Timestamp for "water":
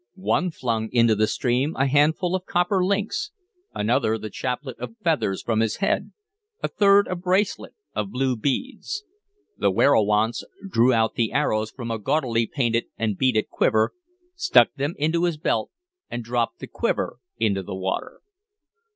17.75-18.21